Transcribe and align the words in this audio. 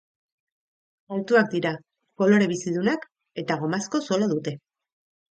Altuak 1.17 1.51
dira, 1.55 1.73
kolore 2.21 2.47
bizidunak 2.53 3.05
eta 3.43 3.57
gomazko 3.65 4.01
zola 4.07 4.31
dute. 4.33 4.55